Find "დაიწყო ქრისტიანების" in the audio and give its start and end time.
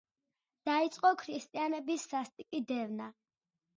0.69-2.07